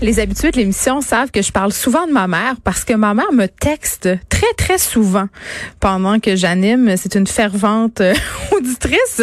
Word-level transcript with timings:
Les 0.00 0.20
habitués 0.20 0.50
de 0.50 0.56
l'émission 0.56 1.00
savent 1.00 1.30
que 1.30 1.42
je 1.42 1.52
parle 1.52 1.72
souvent 1.72 2.06
de 2.06 2.12
ma 2.12 2.26
mère 2.26 2.54
parce 2.62 2.84
que 2.84 2.94
ma 2.94 3.14
mère 3.14 3.32
me 3.32 3.46
texte 3.46 4.08
très, 4.28 4.52
très 4.56 4.78
souvent 4.78 5.26
pendant 5.80 6.20
que 6.20 6.36
j'anime. 6.36 6.96
C'est 6.96 7.14
une 7.14 7.26
fervente 7.26 8.00
euh, 8.00 8.14
auditrice. 8.52 9.22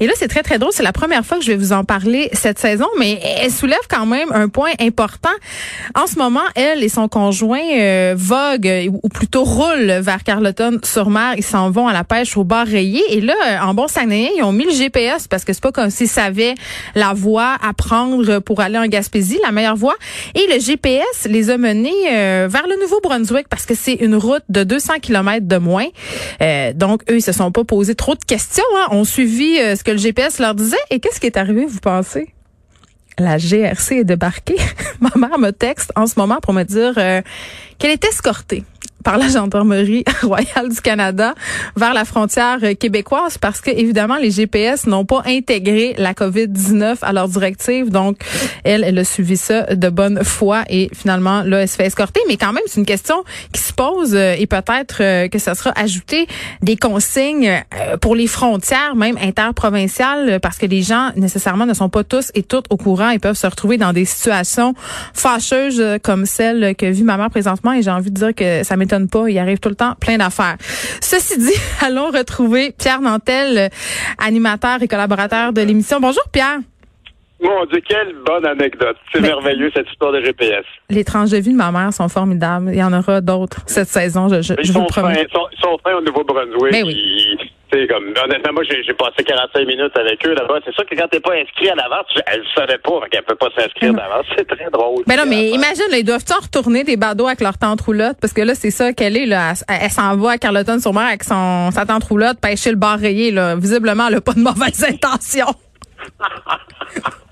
Et 0.00 0.06
là, 0.06 0.12
c'est 0.16 0.28
très, 0.28 0.42
très 0.42 0.58
drôle. 0.58 0.72
C'est 0.72 0.82
la 0.82 0.92
première 0.92 1.24
fois 1.24 1.38
que 1.38 1.44
je 1.44 1.50
vais 1.50 1.56
vous 1.56 1.72
en 1.72 1.84
parler 1.84 2.28
cette 2.32 2.58
saison, 2.58 2.86
mais 2.98 3.20
elle 3.22 3.50
soulève 3.50 3.78
quand 3.88 4.06
même 4.06 4.30
un 4.32 4.48
point 4.48 4.72
important. 4.80 5.30
En 5.94 6.06
ce 6.06 6.16
moment, 6.18 6.40
elle 6.54 6.82
et 6.82 6.88
son 6.88 7.08
conjoint 7.08 7.60
euh, 7.76 8.14
voguent, 8.16 8.90
ou 9.02 9.08
plutôt 9.08 9.44
roulent 9.44 10.00
vers 10.00 10.24
Carleton-sur-Mer. 10.24 11.34
Ils 11.36 11.44
s'en 11.44 11.70
vont 11.70 11.88
à 11.88 11.92
la 11.92 12.04
pêche 12.04 12.36
au 12.36 12.44
bar 12.44 12.66
rayé. 12.66 13.02
Et 13.10 13.20
là, 13.20 13.34
en 13.62 13.74
bon 13.74 13.88
Saguenay, 13.88 14.30
ils 14.36 14.42
ont 14.42 14.52
mis 14.52 14.64
le 14.64 14.72
GPS 14.72 15.28
parce 15.28 15.44
que 15.44 15.52
c'est 15.52 15.62
pas 15.62 15.72
comme 15.72 15.90
s'ils 15.90 16.08
savaient 16.08 16.54
la 16.94 17.12
voie 17.12 17.56
à 17.62 17.72
prendre 17.72 18.38
pour 18.40 18.60
aller 18.60 18.78
en 18.78 18.86
Gaspésie, 18.86 19.38
la 19.42 19.52
Et 20.34 20.46
le 20.52 20.60
GPS 20.60 21.26
les 21.28 21.50
a 21.50 21.58
menés 21.58 21.90
euh, 22.10 22.48
vers 22.50 22.66
le 22.66 22.80
Nouveau-Brunswick 22.80 23.48
parce 23.48 23.66
que 23.66 23.74
c'est 23.74 23.94
une 23.94 24.14
route 24.14 24.44
de 24.48 24.64
200 24.64 24.94
km 25.02 25.46
de 25.46 25.56
moins. 25.56 25.86
Euh, 26.40 26.72
donc, 26.72 27.02
eux, 27.10 27.16
ils 27.16 27.22
se 27.22 27.32
sont 27.32 27.50
pas 27.50 27.64
posé 27.64 27.94
trop 27.94 28.14
de 28.14 28.24
questions. 28.24 28.64
Hein. 28.76 28.88
ont 28.92 29.04
suivi 29.04 29.58
euh, 29.58 29.76
ce 29.76 29.84
que 29.84 29.90
le 29.90 29.98
GPS 29.98 30.38
leur 30.38 30.54
disait. 30.54 30.76
Et 30.90 31.00
qu'est-ce 31.00 31.20
qui 31.20 31.26
est 31.26 31.36
arrivé, 31.36 31.66
vous 31.66 31.80
pensez? 31.80 32.32
La 33.18 33.38
GRC 33.38 33.96
est 33.96 34.04
débarquée. 34.04 34.56
Ma 35.00 35.10
mère 35.16 35.38
me 35.38 35.50
texte 35.50 35.90
en 35.96 36.06
ce 36.06 36.14
moment 36.18 36.38
pour 36.40 36.52
me 36.52 36.62
dire 36.64 36.94
qu'elle 37.78 37.90
est 37.90 38.04
escortée 38.04 38.64
par 39.06 39.18
la 39.18 39.28
gendarmerie 39.28 40.02
royale 40.24 40.68
du 40.68 40.80
Canada 40.80 41.36
vers 41.76 41.94
la 41.94 42.04
frontière 42.04 42.58
québécoise 42.76 43.38
parce 43.38 43.60
que 43.60 43.70
évidemment 43.70 44.16
les 44.16 44.32
GPS 44.32 44.88
n'ont 44.88 45.04
pas 45.04 45.22
intégré 45.26 45.94
la 45.96 46.12
COVID-19 46.12 46.96
à 47.02 47.12
leur 47.12 47.28
directive. 47.28 47.90
Donc 47.90 48.16
elle 48.64 48.82
elle 48.82 48.98
a 48.98 49.04
suivi 49.04 49.36
ça 49.36 49.62
de 49.62 49.88
bonne 49.90 50.24
foi 50.24 50.64
et 50.68 50.90
finalement 50.92 51.44
là 51.44 51.60
elle 51.60 51.68
se 51.68 51.76
fait 51.76 51.86
escorter. 51.86 52.20
Mais 52.26 52.36
quand 52.36 52.52
même 52.52 52.64
c'est 52.66 52.80
une 52.80 52.86
question 52.86 53.22
qui 53.52 53.60
se 53.60 53.72
pose 53.72 54.16
euh, 54.16 54.34
et 54.36 54.48
peut-être 54.48 54.96
euh, 55.00 55.28
que 55.28 55.38
ça 55.38 55.54
sera 55.54 55.72
ajouté 55.76 56.26
des 56.62 56.76
consignes 56.76 57.62
euh, 57.78 57.96
pour 57.98 58.16
les 58.16 58.26
frontières 58.26 58.96
même 58.96 59.16
interprovinciales 59.22 60.40
parce 60.40 60.58
que 60.58 60.66
les 60.66 60.82
gens 60.82 61.12
nécessairement 61.14 61.66
ne 61.66 61.74
sont 61.74 61.90
pas 61.90 62.02
tous 62.02 62.32
et 62.34 62.42
toutes 62.42 62.66
au 62.70 62.76
courant 62.76 63.10
et 63.10 63.20
peuvent 63.20 63.36
se 63.36 63.46
retrouver 63.46 63.76
dans 63.76 63.92
des 63.92 64.04
situations 64.04 64.74
fâcheuses 65.14 66.00
comme 66.02 66.26
celle 66.26 66.74
que 66.74 66.86
vit 66.86 67.04
ma 67.04 67.16
mère 67.16 67.30
présentement. 67.30 67.72
Et 67.72 67.82
j'ai 67.82 67.92
envie 67.92 68.10
de 68.10 68.16
dire 68.16 68.34
que 68.34 68.64
ça 68.64 68.76
m'étonne 68.76 68.95
pas. 69.04 69.28
Il 69.28 69.38
arrive 69.38 69.58
tout 69.58 69.68
le 69.68 69.74
temps 69.74 69.94
plein 70.00 70.18
d'affaires. 70.18 70.56
Ceci 71.00 71.38
dit, 71.38 71.60
allons 71.84 72.10
retrouver 72.10 72.72
Pierre 72.76 73.00
Nantel, 73.00 73.70
animateur 74.18 74.82
et 74.82 74.88
collaborateur 74.88 75.52
de 75.52 75.60
l'émission. 75.60 76.00
Bonjour 76.00 76.24
Pierre. 76.32 76.58
Mon 77.42 77.66
Dieu, 77.66 77.82
quelle 77.86 78.14
bonne 78.24 78.46
anecdote. 78.46 78.96
C'est 79.12 79.20
merveilleux, 79.20 79.70
cette 79.74 79.88
histoire 79.90 80.12
de 80.12 80.22
GPS. 80.22 80.64
Les 80.88 81.04
tranches 81.04 81.30
de 81.30 81.36
vie 81.36 81.52
de 81.52 81.56
ma 81.56 81.70
mère 81.70 81.92
sont 81.92 82.08
formidables. 82.08 82.70
Il 82.72 82.78
y 82.78 82.82
en 82.82 82.92
aura 82.94 83.20
d'autres 83.20 83.60
cette 83.66 83.88
saison, 83.88 84.28
je, 84.28 84.40
je, 84.40 84.54
ils, 84.62 84.72
vous 84.72 84.80
sont 84.80 84.86
promets. 84.86 85.14
Fins, 85.14 85.38
ils 85.52 85.60
sont, 85.60 85.78
fins 85.84 85.94
au 85.96 86.00
Nouveau-Brunswick. 86.00 86.72
Ben 86.72 86.84
oui. 86.86 87.36
Comme, 87.70 88.14
honnêtement, 88.24 88.52
moi, 88.52 88.62
j'ai 88.64 88.94
passé 88.94 89.24
45 89.24 89.66
minutes 89.66 89.98
avec 89.98 90.24
eux 90.26 90.34
là-bas. 90.34 90.60
C'est 90.64 90.74
sûr 90.74 90.86
que 90.86 90.94
quand 90.94 91.08
t'es 91.08 91.20
pas 91.20 91.34
inscrit 91.34 91.68
à 91.68 91.74
l'avance, 91.74 92.06
elle 92.26 92.40
ne 92.40 92.46
savait 92.54 92.78
pas 92.78 93.00
qu'elle 93.10 93.24
peut 93.24 93.34
pas 93.34 93.48
s'inscrire 93.56 93.92
d'avance. 93.92 94.26
C'est 94.36 94.46
très 94.46 94.70
drôle. 94.70 95.02
Ben 95.06 95.16
non, 95.16 95.24
mais 95.26 95.50
imagine, 95.50 95.84
là, 95.90 95.98
ils 95.98 96.04
doivent 96.04 96.24
en 96.30 96.42
retourner 96.42 96.84
des 96.84 96.96
badauds 96.96 97.26
avec 97.26 97.40
leur 97.40 97.58
tante 97.58 97.80
roulotte? 97.80 98.16
Parce 98.20 98.32
que 98.32 98.42
là, 98.42 98.54
c'est 98.54 98.70
ça 98.70 98.92
qu'elle 98.92 99.16
est, 99.16 99.26
là. 99.26 99.54
Elle, 99.68 99.90
s'en 99.90 100.16
va 100.16 100.32
à 100.32 100.38
Carleton-sur-Mer 100.38 101.04
avec 101.04 101.24
son, 101.24 101.70
sa 101.72 101.84
tante 101.86 102.04
roulotte 102.04 102.40
pêcher 102.40 102.70
le 102.70 102.76
bar 102.76 102.98
rayé, 102.98 103.30
là. 103.30 103.56
Visiblement, 103.56 104.06
elle 104.08 104.14
n'a 104.14 104.20
pas 104.20 104.34
de 104.34 104.40
mauvaises 104.40 104.84
intentions. 104.88 105.54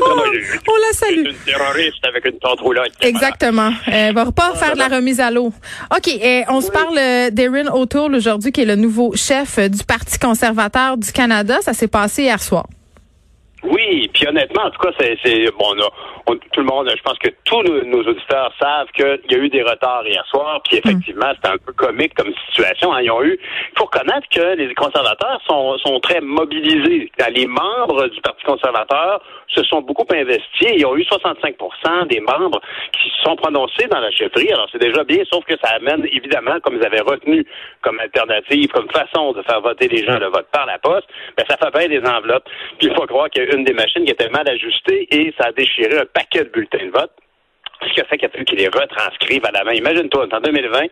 Oh, 0.00 0.22
on 0.68 0.76
la 0.76 0.92
salue. 0.92 1.26
Une 1.26 1.34
terroriste 1.44 2.06
avec 2.06 2.24
une 2.24 2.38
tente 2.38 2.60
roulante. 2.60 2.90
Exactement. 3.00 3.70
Elle 3.86 4.14
va 4.14 4.32
pas 4.32 4.54
faire 4.54 4.74
de 4.74 4.78
la 4.78 4.88
remise 4.88 5.20
à 5.20 5.30
l'eau. 5.30 5.52
OK. 5.94 6.08
Eh, 6.08 6.44
on 6.48 6.60
se 6.60 6.70
parle 6.70 6.96
euh, 6.98 7.30
d'Erin 7.30 7.72
O'Toole 7.72 8.14
aujourd'hui, 8.14 8.52
qui 8.52 8.62
est 8.62 8.66
le 8.66 8.76
nouveau 8.76 9.14
chef 9.14 9.58
du 9.58 9.84
Parti 9.84 10.18
conservateur 10.18 10.96
du 10.96 11.12
Canada. 11.12 11.58
Ça 11.60 11.72
s'est 11.72 11.88
passé 11.88 12.22
hier 12.22 12.40
soir. 12.40 12.66
Oui, 13.62 14.08
puis 14.14 14.26
honnêtement, 14.26 14.62
en 14.62 14.70
tout 14.70 14.80
cas, 14.80 14.90
c'est 14.98 15.46
bon, 15.58 15.74
tout 16.24 16.60
le 16.60 16.66
monde, 16.66 16.90
je 16.94 17.02
pense 17.02 17.18
que 17.18 17.30
tous 17.44 17.62
nos, 17.62 18.02
auditeurs 18.02 18.52
savent 18.58 18.88
qu'il 18.92 19.20
y 19.30 19.34
a 19.34 19.38
eu 19.38 19.48
des 19.48 19.62
retards 19.62 20.06
hier 20.06 20.24
soir, 20.26 20.60
puis 20.64 20.78
effectivement, 20.78 21.26
c'est 21.30 21.36
c'était 21.36 21.54
un 21.54 21.58
peu 21.58 21.72
comique 21.72 22.14
comme 22.14 22.32
situation. 22.48 22.92
Hein. 22.92 23.02
Ils 23.02 23.10
ont 23.10 23.22
eu, 23.22 23.38
il 23.40 23.78
faut 23.78 23.84
reconnaître 23.84 24.28
que 24.30 24.56
les 24.56 24.74
conservateurs 24.74 25.40
sont, 25.46 25.78
sont 25.78 26.00
très 26.00 26.20
mobilisés. 26.20 27.10
Les 27.34 27.46
membres 27.46 28.08
du 28.08 28.20
Parti 28.20 28.44
conservateur 28.44 29.22
se 29.48 29.62
sont 29.64 29.82
beaucoup 29.82 30.06
investis. 30.14 30.72
Ils 30.76 30.86
ont 30.86 30.96
eu 30.96 31.02
65% 31.02 32.06
des 32.08 32.20
membres 32.20 32.60
qui 32.92 33.10
se 33.10 33.22
sont 33.22 33.36
prononcés 33.36 33.86
dans 33.90 34.00
la 34.00 34.10
chefferie. 34.10 34.52
Alors, 34.52 34.68
c'est 34.70 34.80
déjà 34.80 35.04
bien, 35.04 35.22
sauf 35.30 35.44
que 35.44 35.54
ça 35.62 35.74
amène, 35.76 36.06
évidemment, 36.12 36.58
comme 36.60 36.76
ils 36.76 36.86
avaient 36.86 37.00
retenu 37.00 37.44
comme 37.82 37.98
alternative, 37.98 38.68
comme 38.68 38.88
façon 38.90 39.32
de 39.32 39.42
faire 39.42 39.60
voter 39.60 39.88
les 39.88 40.04
gens 40.04 40.18
le 40.18 40.26
vote 40.26 40.46
par 40.52 40.66
la 40.66 40.78
poste, 40.78 41.08
ben, 41.36 41.44
ça 41.48 41.56
fait 41.56 41.88
bien 41.88 42.00
des 42.00 42.06
enveloppes. 42.06 42.48
Puis 42.78 42.88
il 42.88 42.94
faut 42.94 43.06
croire 43.06 43.28
qu'il 43.30 43.44
y 43.44 43.50
a 43.50 43.54
une 43.54 43.64
des 43.64 43.72
machines 43.72 44.04
qui 44.04 44.12
était 44.12 44.28
mal 44.28 44.48
ajustée 44.48 45.08
et 45.10 45.34
ça 45.38 45.48
a 45.48 45.52
déchiré 45.52 45.98
un 45.98 46.06
paquet 46.20 46.44
de 46.44 46.50
bulletins 46.50 46.86
de 46.86 46.90
vote 46.90 47.12
ce 47.82 47.94
qui 47.94 48.00
a 48.00 48.04
fait 48.04 48.18
qu'il 48.18 48.26
a 48.26 48.30
fallu 48.30 48.44
qu'ils 48.44 48.58
les 48.58 48.68
retranscrivent 48.68 49.44
à 49.46 49.50
la 49.52 49.64
main. 49.64 49.72
Imagine-toi, 49.72 50.26
en 50.30 50.40
2020, 50.40 50.82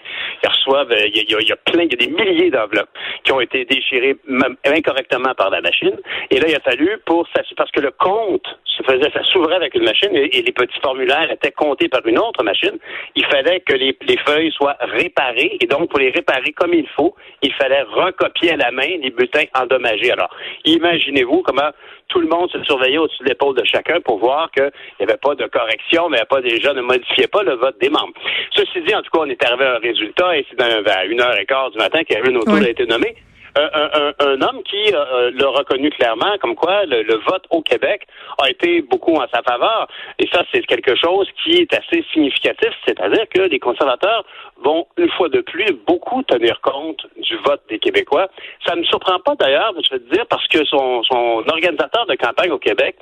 ils 0.43 0.49
reçoivent, 0.49 0.91
euh, 0.91 1.06
il 1.06 1.31
y, 1.31 1.53
a, 1.53 1.56
plein, 1.56 1.83
il 1.83 1.91
y 1.91 1.94
a 1.94 1.97
des 1.97 2.09
milliers 2.09 2.50
d'enveloppes 2.50 2.89
qui 3.25 3.33
ont 3.33 3.41
été 3.41 3.65
déchirées 3.65 4.17
incorrectement 4.65 5.34
par 5.34 5.50
la 5.50 5.61
machine. 5.61 5.97
Et 6.31 6.41
là, 6.41 6.47
il 6.49 6.55
a 6.55 6.61
fallu 6.61 6.99
pour 7.05 7.28
parce 7.56 7.71
que 7.72 7.81
le 7.81 7.91
compte 7.91 8.47
se 8.65 8.83
faisait, 8.84 9.11
ça 9.12 9.22
s'ouvrait 9.25 9.56
avec 9.56 9.75
une 9.75 9.84
machine 9.84 10.15
et, 10.15 10.28
les 10.43 10.53
petits 10.53 10.81
formulaires 10.81 11.31
étaient 11.31 11.53
comptés 11.53 11.88
par 11.88 12.06
une 12.06 12.19
autre 12.19 12.43
machine. 12.43 12.78
Il 13.17 13.25
fallait 13.27 13.61
que 13.61 13.75
les, 13.75 13.97
les 14.03 14.17
feuilles 14.27 14.53
soient 14.53 14.77
réparées 14.81 15.59
et 15.61 15.67
donc 15.67 15.91
pour 15.91 15.99
les 15.99 16.11
réparer 16.11 16.53
comme 16.53 16.72
il 16.72 16.88
faut, 16.97 17.15
il 17.43 17.53
fallait 17.55 17.83
recopier 17.83 18.53
à 18.53 18.56
la 18.56 18.71
main 18.71 18.97
les 19.03 19.11
bulletins 19.11 19.44
endommagés. 19.55 20.12
Alors, 20.12 20.31
imaginez-vous 20.65 21.43
comment 21.43 21.71
tout 22.08 22.20
le 22.20 22.28
monde 22.28 22.50
se 22.50 22.62
surveillait 22.64 22.98
au-dessus 22.98 23.22
de 23.22 23.28
l'épaule 23.28 23.54
de 23.54 23.64
chacun 23.64 24.00
pour 24.00 24.19
voir 24.19 24.50
qu'il 24.50 24.70
n'y 24.98 25.04
avait 25.04 25.19
pas 25.19 25.34
de 25.34 25.46
correction, 25.46 26.08
mais 26.08 26.19
pas 26.28 26.41
déjà 26.41 26.72
ne 26.72 26.80
modifiait 26.80 27.28
pas 27.28 27.42
le 27.42 27.54
vote 27.54 27.76
des 27.80 27.91
membres. 27.91 28.14
Ceci 28.50 28.80
dit, 28.82 28.94
en 28.94 29.02
tout 29.02 29.10
cas, 29.10 29.20
on 29.20 29.26
est 29.28 29.44
arrivé 29.44 29.64
à 29.64 29.76
un 29.76 29.78
résultat 29.78 30.36
et 30.36 30.46
c'est 30.50 30.60
à 30.60 31.04
une 31.04 31.20
heure 31.20 31.38
et 31.38 31.46
quart 31.46 31.70
du 31.70 31.78
matin 31.78 32.02
qu'Aaron 32.04 32.34
O'Toole 32.36 32.64
a 32.64 32.70
été 32.70 32.86
nommé. 32.86 33.14
Un, 33.56 34.12
un, 34.20 34.42
homme 34.42 34.62
qui 34.62 34.94
euh, 34.94 35.04
euh, 35.12 35.31
l'a 35.34 35.48
reconnu 35.48 35.91
clairement, 35.91 36.36
comme 36.41 36.54
quoi 36.54 36.84
le, 36.84 37.03
vote 37.28 37.44
au 37.50 37.62
Québec 37.62 38.06
a 38.42 38.50
été 38.50 38.82
beaucoup 38.82 39.14
en 39.14 39.26
sa 39.32 39.42
faveur. 39.42 39.88
Et 40.19 40.28
ça, 40.32 40.42
c'est 40.53 40.62
quelque 40.62 40.94
chose 40.94 41.28
qui 41.42 41.53
est 41.53 41.75
assez 41.75 42.04
significatif, 42.12 42.70
c'est-à-dire 42.87 43.25
que 43.28 43.42
les 43.42 43.58
conservateurs 43.58 44.25
vont, 44.62 44.87
une 44.97 45.10
fois 45.10 45.28
de 45.28 45.41
plus, 45.41 45.72
beaucoup 45.87 46.22
tenir 46.22 46.60
compte 46.60 47.06
du 47.16 47.37
vote 47.44 47.62
des 47.69 47.78
Québécois. 47.78 48.28
Ça 48.66 48.75
ne 48.75 48.81
me 48.81 48.84
surprend 48.84 49.19
pas 49.20 49.34
d'ailleurs, 49.37 49.72
je 49.82 49.94
vais 49.94 50.00
te 50.00 50.14
dire, 50.14 50.26
parce 50.28 50.47
que 50.48 50.64
son, 50.64 51.03
son 51.04 51.44
organisateur 51.48 52.06
de 52.06 52.14
campagne 52.14 52.50
au 52.50 52.58
Québec, 52.58 52.97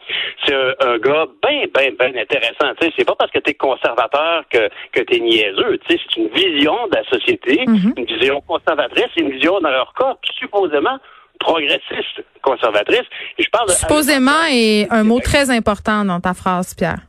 c'est 0.44 0.54
un, 0.54 0.98
gars 0.98 1.26
bien, 1.42 1.64
bien, 1.74 1.90
bien 1.98 2.20
intéressant. 2.20 2.74
Tu 2.80 2.86
sais, 2.86 2.92
c'est 2.96 3.04
pas 3.04 3.14
parce 3.18 3.30
que 3.30 3.38
tu 3.38 3.50
es 3.50 3.54
conservateur 3.54 4.44
que, 4.50 4.68
que 4.92 5.00
tu 5.00 5.16
es 5.16 5.20
niaiseux. 5.20 5.78
Tu 5.86 5.96
sais, 5.96 6.02
c'est 6.04 6.20
une 6.20 6.28
vision 6.28 6.86
de 6.88 6.96
la 6.96 7.04
société, 7.04 7.64
mhm. 7.66 7.94
une 7.96 8.04
vision 8.04 8.40
conservatrice, 8.42 9.08
une 9.16 9.30
vision, 9.30 9.60
dans 9.60 9.70
leur 9.70 9.92
cas, 9.94 10.16
supposément, 10.38 10.98
progressiste, 11.38 12.24
conservatrice. 12.42 13.06
Et 13.38 13.42
je 13.42 13.50
parle 13.50 13.68
de, 13.68 13.72
supposément 13.72 14.44
est 14.50 14.86
un 14.90 15.04
mot 15.04 15.20
très 15.20 15.50
important 15.50 16.04
dans 16.04 16.20
ta 16.20 16.34
phrase, 16.34 16.74
Pierre. 16.74 17.05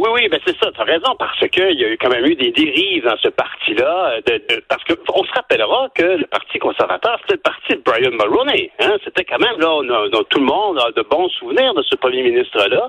Oui, 0.00 0.08
oui, 0.14 0.28
ben 0.30 0.40
c'est 0.46 0.56
ça, 0.56 0.72
tu 0.72 0.80
as 0.80 0.84
raison, 0.84 1.14
parce 1.18 1.38
qu'il 1.48 1.78
y 1.78 1.84
a 1.84 1.88
eu 1.90 1.98
quand 1.98 2.08
même 2.08 2.24
eu 2.24 2.34
des 2.34 2.50
dérives 2.52 3.04
dans 3.04 3.18
ce 3.18 3.28
parti-là, 3.28 4.14
euh, 4.14 4.20
de, 4.24 4.62
parce 4.66 4.82
que 4.84 4.94
on 5.12 5.22
se 5.22 5.32
rappellera 5.32 5.90
que 5.94 6.02
le 6.02 6.24
Parti 6.24 6.58
conservateur, 6.58 7.18
c'était 7.20 7.34
le 7.34 7.40
parti 7.40 7.72
de 7.74 7.82
Brian 7.84 8.12
Mulroney. 8.12 8.70
Hein? 8.80 8.96
C'était 9.04 9.24
quand 9.24 9.38
même, 9.38 9.60
là, 9.60 9.68
on 9.70 10.24
tout 10.24 10.38
le 10.38 10.46
monde 10.46 10.78
a 10.78 10.90
de 10.92 11.02
bons 11.02 11.28
souvenirs 11.28 11.74
de 11.74 11.82
ce 11.82 11.96
premier 11.96 12.22
ministre-là. 12.22 12.88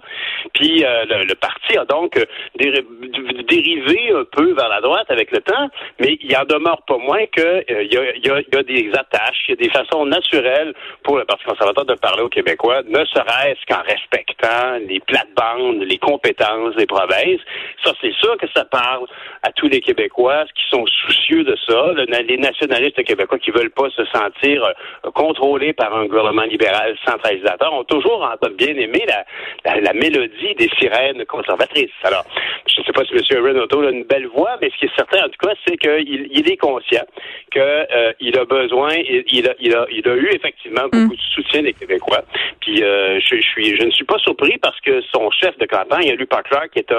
Puis 0.53 0.85
euh, 0.85 1.03
le, 1.05 1.35
parti 1.35 1.77
a 1.77 1.83
donc 1.83 2.15
euh, 2.15 2.23
dérivé 2.55 4.13
un 4.13 4.23
peu 4.31 4.53
vers 4.53 4.69
la 4.69 4.79
droite 4.79 5.07
avec 5.09 5.31
le 5.31 5.39
temps, 5.39 5.67
mais 5.99 6.17
il 6.21 6.33
en 6.37 6.45
demeure 6.45 6.81
pas 6.87 6.97
moins 6.97 7.25
qu'il 7.25 7.43
a, 7.43 7.73
y, 7.73 8.29
a, 8.29 8.63
des 8.63 8.89
attaches, 8.93 9.43
il 9.49 9.51
y 9.51 9.53
a 9.53 9.67
des 9.67 9.69
façons 9.69 10.05
naturelles 10.05 10.73
pour 11.03 11.17
le 11.17 11.25
Parti 11.25 11.43
conservateur 11.43 11.83
de 11.83 11.95
parler 11.95 12.23
aux 12.23 12.29
Québécois, 12.29 12.83
ne 12.87 13.03
serait-ce 13.03 13.65
qu'en 13.67 13.81
respectant 13.81 14.79
les 14.87 15.01
plates-bandes, 15.01 15.83
les 15.83 15.97
compétences 15.97 16.75
ça, 17.83 17.93
c'est 18.01 18.13
sûr 18.13 18.37
que 18.37 18.47
ça 18.55 18.65
parle 18.65 19.05
à 19.43 19.51
tous 19.51 19.67
les 19.67 19.81
Québécois 19.81 20.45
qui 20.55 20.63
sont 20.69 20.85
soucieux 20.85 21.43
de 21.43 21.55
ça. 21.67 21.93
les 22.27 22.37
nationalistes 22.37 23.03
québécois 23.03 23.39
qui 23.39 23.51
veulent 23.51 23.71
pas 23.71 23.89
se 23.89 24.05
sentir 24.05 24.63
euh, 24.63 25.11
contrôlés 25.11 25.73
par 25.73 25.95
un 25.95 26.05
gouvernement 26.05 26.43
libéral 26.43 26.95
centralisateur 27.05 27.73
ont 27.73 27.83
toujours 27.83 28.27
bien 28.57 28.75
aimé 28.75 29.05
la, 29.65 29.93
mélodie 29.93 30.55
des 30.55 30.69
sirènes 30.79 31.25
conservatrices. 31.25 31.91
Alors, 32.03 32.25
je 32.83 32.91
ne 32.91 32.93
sais 32.93 33.13
pas 33.13 33.25
si 33.27 33.35
M. 33.35 33.43
Renato 33.43 33.81
a 33.81 33.91
une 33.91 34.03
belle 34.03 34.27
voix, 34.27 34.57
mais 34.61 34.69
ce 34.71 34.77
qui 34.77 34.85
est 34.85 34.95
certain, 34.95 35.25
en 35.25 35.29
tout 35.29 35.45
cas, 35.45 35.53
c'est 35.65 35.77
qu'il 35.77 36.27
il 36.31 36.51
est 36.51 36.57
conscient 36.57 37.05
qu'il 37.51 37.61
euh, 37.61 38.41
a 38.41 38.45
besoin, 38.45 38.93
il, 38.95 39.47
a, 39.47 39.53
il, 39.59 39.75
a, 39.75 39.85
il 39.91 40.07
a 40.07 40.15
eu 40.15 40.29
effectivement 40.33 40.83
beaucoup 40.83 41.13
mm. 41.13 41.15
de 41.15 41.33
soutien 41.35 41.63
des 41.63 41.73
Québécois. 41.73 42.23
Puis 42.61 42.83
euh, 42.83 43.19
je, 43.19 43.35
je, 43.35 43.41
suis, 43.41 43.77
je 43.77 43.85
ne 43.85 43.91
suis 43.91 44.05
pas 44.05 44.17
surpris 44.19 44.57
parce 44.57 44.79
que 44.81 45.01
son 45.13 45.29
chef 45.31 45.57
de 45.57 45.65
campagne, 45.65 46.13
Luc 46.13 46.29
Clark, 46.29 46.71
est 46.75 46.93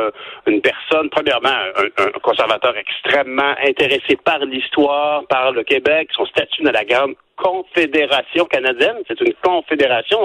une 0.46 0.60
personne, 0.60 1.08
premièrement, 1.10 1.48
un, 1.48 2.04
un, 2.04 2.10
conservateur 2.22 2.74
extrêmement 2.76 3.54
intéressé 3.66 4.16
par 4.22 4.38
l'histoire, 4.40 5.26
par 5.28 5.52
le 5.52 5.64
Québec, 5.64 6.10
son 6.14 6.26
statut 6.26 6.62
dans 6.62 6.72
la 6.72 6.84
grande 6.84 7.14
confédération 7.42 8.44
canadienne. 8.46 8.96
C'est 9.08 9.20
une 9.20 9.34
confédération. 9.42 10.18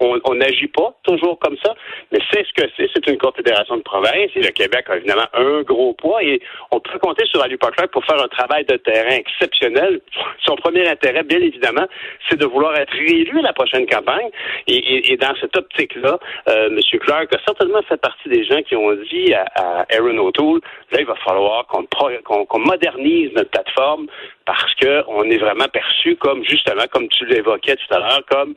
On 0.00 0.34
n'agit 0.34 0.68
pas 0.68 0.94
toujours 1.04 1.38
comme 1.38 1.56
ça, 1.62 1.74
mais 2.10 2.18
c'est 2.32 2.44
ce 2.46 2.52
que 2.54 2.68
c'est. 2.76 2.88
C'est 2.94 3.06
une 3.06 3.18
confédération 3.18 3.76
de 3.76 3.82
provinces 3.82 4.30
et 4.34 4.40
le 4.40 4.50
Québec 4.50 4.86
a 4.88 4.96
évidemment 4.96 5.28
un 5.34 5.62
gros 5.62 5.92
poids 5.92 6.22
et 6.22 6.40
on 6.70 6.80
peut 6.80 6.98
compter 6.98 7.26
sur 7.26 7.42
Ali 7.42 7.58
Clark 7.58 7.90
pour 7.92 8.04
faire 8.04 8.22
un 8.22 8.28
travail 8.28 8.64
de 8.64 8.76
terrain 8.76 9.16
exceptionnel. 9.16 10.00
Son 10.46 10.56
premier 10.56 10.88
intérêt, 10.88 11.22
bien 11.22 11.40
évidemment, 11.40 11.86
c'est 12.28 12.38
de 12.38 12.46
vouloir 12.46 12.76
être 12.76 12.92
réélu 12.92 13.38
à 13.40 13.42
la 13.42 13.52
prochaine 13.52 13.86
campagne. 13.86 14.30
Et, 14.66 15.16
dans 15.18 15.34
cette 15.40 15.56
optique-là, 15.56 16.18
euh, 16.48 16.68
M. 16.68 16.78
Clark 17.00 17.34
a 17.34 17.38
certainement 17.44 17.82
fait 17.82 17.96
partie 17.96 18.28
des 18.28 18.44
gens 18.44 18.62
qui 18.62 18.76
ont 18.76 18.94
dit 19.10 19.34
à, 19.34 19.84
Aaron 19.90 20.18
O'Toole, 20.18 20.60
là, 20.92 21.00
il 21.00 21.06
va 21.06 21.16
falloir 21.16 21.66
qu'on 21.66 22.58
modernise 22.58 23.32
notre 23.34 23.50
plateforme 23.50 24.06
parce 24.48 24.74
qu'on 24.80 25.24
est 25.24 25.36
vraiment 25.36 25.68
perçu 25.70 26.16
comme, 26.16 26.42
justement, 26.42 26.84
comme 26.90 27.06
tu 27.08 27.26
l'évoquais 27.26 27.76
tout 27.76 27.94
à 27.94 27.98
l'heure, 27.98 28.22
comme 28.30 28.54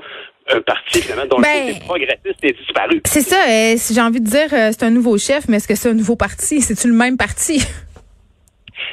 un 0.49 0.61
parti 0.61 1.01
finalement 1.01 1.25
dont 1.29 1.41
ben, 1.41 1.67
le 1.67 1.85
progressiste 1.85 2.43
est 2.43 2.57
disparu. 2.57 3.01
C'est 3.05 3.21
ça. 3.21 3.35
Euh, 3.49 3.75
j'ai 3.75 4.01
envie 4.01 4.21
de 4.21 4.25
dire, 4.25 4.47
euh, 4.53 4.71
c'est 4.71 4.83
un 4.83 4.89
nouveau 4.89 5.17
chef, 5.17 5.49
mais 5.49 5.57
est-ce 5.57 5.67
que 5.67 5.75
c'est 5.75 5.89
un 5.89 5.93
nouveau 5.93 6.15
parti? 6.15 6.61
C'est-tu 6.61 6.87
le 6.87 6.93
même 6.93 7.17
parti? 7.17 7.61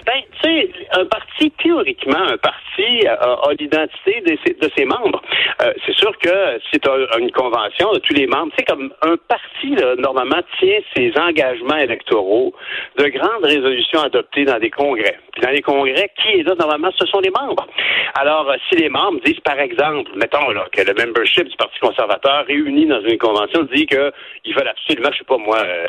Ben, 0.07 0.23
tu 0.41 0.49
sais, 0.49 0.71
un 0.93 1.05
parti, 1.07 1.51
théoriquement, 1.63 2.19
un 2.19 2.37
parti 2.39 3.07
a, 3.07 3.15
a 3.15 3.53
l'identité 3.59 4.23
de, 4.23 4.71
ses 4.77 4.85
membres. 4.85 5.23
Euh, 5.63 5.73
c'est 5.87 5.95
sûr 5.97 6.17
que 6.19 6.61
c'est 6.71 6.87
une 7.19 7.31
convention 7.33 7.93
de 7.93 7.99
tous 7.99 8.15
les 8.15 8.27
membres. 8.27 8.53
C'est 8.59 8.67
comme 8.67 8.93
un 9.03 9.17
parti, 9.29 9.75
là, 9.77 9.95
normalement, 9.97 10.41
tient 10.59 10.79
ses 10.97 11.13
engagements 11.19 11.77
électoraux 11.77 12.55
de 12.97 13.09
grandes 13.09 13.45
résolutions 13.45 14.01
adoptées 14.01 14.45
dans 14.45 14.59
des 14.59 14.71
congrès. 14.71 15.19
Puis 15.33 15.43
dans 15.43 15.51
les 15.51 15.63
congrès, 15.63 16.11
qui 16.21 16.41
est 16.41 16.43
là, 16.43 16.55
normalement, 16.59 16.91
ce 16.97 17.07
sont 17.07 17.21
les 17.21 17.31
membres. 17.31 17.67
Alors, 18.15 18.51
euh, 18.51 18.57
si 18.69 18.77
les 18.77 18.89
membres 18.89 19.21
disent, 19.25 19.41
par 19.41 19.59
exemple, 19.59 20.11
mettons 20.17 20.51
là, 20.51 20.67
que 20.73 20.83
le 20.83 20.95
membership 20.95 21.49
du 21.49 21.57
Parti 21.57 21.79
conservateur 21.81 22.47
réuni 22.47 22.87
dans 22.87 23.01
une 23.03 23.19
convention 23.19 23.63
dit 23.73 23.87
qu'ils 23.87 24.55
veulent 24.55 24.69
absolument, 24.69 25.11
je 25.13 25.19
sais 25.19 25.25
pas 25.25 25.39
moi, 25.39 25.59
euh, 25.59 25.87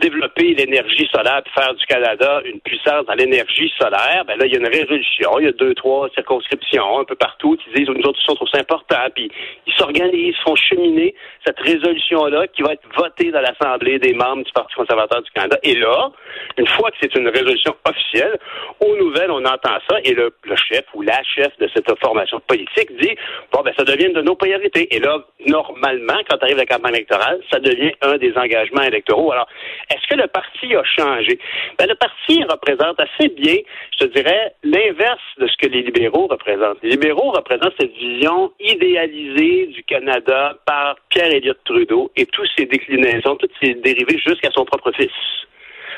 développer 0.00 0.54
l'énergie 0.54 1.08
solaire, 1.12 1.42
faire 1.54 1.74
du 1.74 1.86
Canada 1.86 2.40
une 2.44 2.60
puissance 2.60 3.06
dans 3.06 3.14
l'énergie 3.14 3.49
solaire, 3.78 4.24
ben 4.26 4.38
là, 4.38 4.46
il 4.46 4.52
y 4.52 4.56
a 4.56 4.58
une 4.58 4.66
résolution, 4.66 5.38
il 5.38 5.46
y 5.46 5.48
a 5.48 5.52
deux, 5.52 5.74
trois 5.74 6.08
circonscriptions 6.10 7.00
un 7.00 7.04
peu 7.04 7.14
partout 7.14 7.56
qui 7.56 7.70
disent, 7.74 7.88
nous 7.88 8.02
autres, 8.02 8.20
sont 8.20 8.34
trop 8.34 8.48
importants, 8.54 9.08
puis 9.14 9.30
ils 9.66 9.72
s'organisent, 9.74 10.36
font 10.44 10.56
cheminer 10.56 11.14
cette 11.44 11.58
résolution-là 11.58 12.46
qui 12.48 12.62
va 12.62 12.72
être 12.72 12.86
votée 12.96 13.30
dans 13.30 13.40
l'Assemblée 13.40 13.98
des 13.98 14.12
membres 14.14 14.44
du 14.44 14.52
Parti 14.52 14.74
conservateur 14.74 15.22
du 15.22 15.30
Canada. 15.30 15.58
Et 15.62 15.74
là, 15.74 16.10
une 16.58 16.66
fois 16.68 16.90
que 16.90 16.96
c'est 17.00 17.14
une 17.16 17.28
résolution 17.28 17.74
officielle, 17.84 18.38
aux 18.80 18.96
nouvelles, 18.96 19.30
on 19.30 19.44
entend 19.44 19.78
ça, 19.88 19.98
et 20.04 20.14
le, 20.14 20.32
chef 20.56 20.84
ou 20.94 21.02
la 21.02 21.22
chef 21.22 21.56
de 21.58 21.68
cette 21.74 21.88
formation 22.00 22.40
politique 22.40 22.90
dit, 23.00 23.14
bon, 23.52 23.62
ben, 23.62 23.72
ça 23.76 23.84
devient 23.84 24.12
de 24.12 24.22
nos 24.22 24.34
priorités. 24.34 24.94
Et 24.94 24.98
là, 24.98 25.18
normalement, 25.46 26.18
quand 26.28 26.42
arrive 26.42 26.56
la 26.56 26.66
campagne 26.66 26.94
électorale, 26.94 27.40
ça 27.50 27.58
devient 27.58 27.92
un 28.02 28.16
des 28.18 28.32
engagements 28.36 28.82
électoraux. 28.82 29.32
Alors, 29.32 29.48
est-ce 29.90 30.06
que 30.08 30.20
le 30.20 30.28
parti 30.28 30.74
a 30.74 30.84
changé? 30.84 31.38
Ben, 31.78 31.86
le 31.88 31.94
parti 31.94 32.42
représente 32.44 33.00
assez 33.00 33.28
je 33.42 34.06
te 34.06 34.12
dirais, 34.12 34.54
l'inverse 34.62 35.20
de 35.38 35.46
ce 35.46 35.56
que 35.56 35.66
les 35.66 35.82
libéraux 35.82 36.26
représentent. 36.26 36.78
Les 36.82 36.90
libéraux 36.90 37.30
représentent 37.30 37.74
cette 37.78 37.92
vision 37.92 38.52
idéalisée 38.60 39.66
du 39.66 39.82
Canada 39.84 40.56
par 40.66 40.96
Pierre 41.08 41.32
Elliott 41.32 41.58
Trudeau 41.64 42.10
et 42.16 42.26
tous 42.26 42.46
ses 42.56 42.66
déclinaisons, 42.66 43.36
toutes 43.36 43.52
ses 43.62 43.74
dérivés 43.74 44.18
jusqu'à 44.18 44.50
son 44.50 44.64
propre 44.64 44.92
fils. 44.92 45.10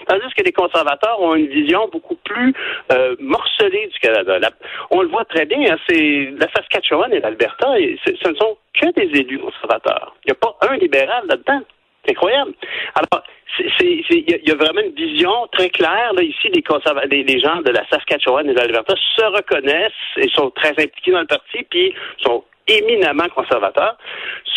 Tandis 0.08 0.34
que 0.36 0.42
les 0.42 0.52
conservateurs 0.52 1.20
ont 1.20 1.34
une 1.34 1.46
vision 1.46 1.88
beaucoup 1.92 2.16
plus 2.24 2.52
euh, 2.92 3.14
morcelée 3.20 3.88
du 3.92 3.98
Canada. 4.00 4.50
on 4.90 5.02
le 5.02 5.08
voit 5.08 5.24
très 5.24 5.46
bien, 5.46 5.72
hein, 5.72 5.76
c'est 5.88 6.32
la 6.38 6.48
Saskatchewan 6.54 7.12
et 7.12 7.20
l'Alberta, 7.20 7.74
ce 8.04 8.28
ne 8.28 8.34
sont 8.34 8.56
que 8.74 8.90
des 8.94 9.20
élus 9.20 9.38
conservateurs. 9.38 10.16
Il 10.24 10.28
n'y 10.28 10.32
a 10.32 10.34
pas 10.34 10.56
un 10.68 10.76
libéral 10.76 11.24
là-dedans. 11.28 11.62
C'est 12.04 12.12
incroyable. 12.12 12.52
Alors, 12.96 13.24
il 13.81 14.41
y, 14.47 14.50
a 14.50 14.55
vraiment 14.55 14.81
une 14.81 14.94
vision 14.94 15.32
très 15.53 15.70
claire. 15.70 16.12
Là, 16.14 16.23
ici, 16.23 16.49
les, 16.49 17.23
les, 17.23 17.41
gens 17.41 17.61
de 17.61 17.70
la 17.70 17.87
Saskatchewan 17.88 18.49
et 18.49 18.55
de 18.55 18.59
l'Alberta 18.59 18.94
se 19.17 19.25
reconnaissent 19.25 19.93
et 20.17 20.29
sont 20.31 20.50
très 20.50 20.70
impliqués 20.70 21.12
dans 21.12 21.20
le 21.20 21.26
parti, 21.26 21.64
puis 21.70 21.94
sont 22.19 22.44
éminemment 22.69 23.29
conservateurs. 23.35 23.97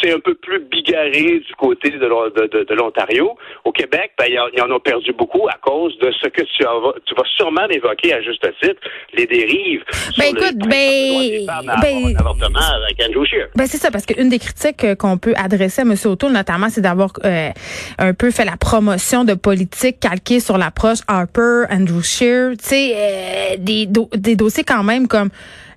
C'est 0.02 0.12
un 0.12 0.20
peu 0.20 0.36
plus 0.36 0.60
bigarré 0.60 1.40
du 1.40 1.56
côté 1.58 1.90
de, 1.90 2.76
l'Ontario. 2.76 3.38
Au 3.64 3.72
Québec, 3.72 4.12
ben, 4.18 4.26
ils 4.30 4.62
en 4.62 4.72
ont 4.72 4.80
perdu 4.80 5.14
beaucoup 5.14 5.48
à 5.48 5.58
cause 5.62 5.98
de 6.00 6.12
ce 6.12 6.28
que 6.28 6.42
tu, 6.42 6.66
tu 7.06 7.16
vas 7.16 7.24
sûrement 7.38 7.68
évoquer 7.70 8.14
à 8.14 8.22
juste 8.22 8.46
titre, 8.62 8.82
les 9.14 9.26
dérives. 9.26 9.84
Ben 10.18 10.26
écoute, 10.26 10.58
ben, 10.68 11.46
ben, 11.82 12.16
avec 12.18 13.02
Andrew 13.08 13.26
Scheer. 13.26 13.48
Ben 13.56 13.66
c'est 13.68 13.78
ça, 13.78 13.90
parce 13.90 14.06
qu'une 14.06 14.30
des 14.30 14.40
critiques 14.40 14.84
euh, 14.84 14.96
qu'on 14.96 15.18
peut 15.18 15.34
adresser 15.36 15.82
à 15.82 15.86
M. 15.86 15.96
O'Toole, 16.06 16.34
notamment, 16.34 16.70
c'est 16.70 16.82
d'avoir 16.82 17.12
euh, 17.24 17.50
un 17.98 18.14
peu 18.14 18.32
fait 18.32 18.46
la 18.46 18.58
promotion 18.58 19.24
de 19.24 19.34
politique 19.34 20.00
calquée 20.00 20.40
sur 20.40 20.58
l'approche 20.58 21.00
Harper, 21.08 21.64
Andrew 21.72 22.02
Scheer, 22.02 22.52
tu 22.58 22.66
sais, 22.66 22.94
euh, 22.96 23.56
des, 23.58 23.88
des 23.88 24.36
dossiers 24.36 24.64
quand 24.64 24.84
même 24.84 25.08
comme 25.08 25.30